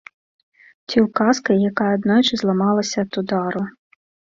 [0.89, 3.61] Ці ўказкай, якая аднойчы зламалася ад удару.